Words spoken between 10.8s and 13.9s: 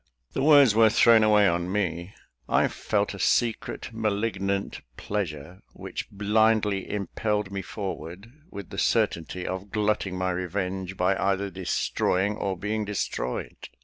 by either destroying or being destroyed.